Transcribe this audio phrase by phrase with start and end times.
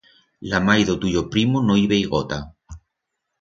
[0.53, 2.41] La mai d'o tuyo primo no i vei gota.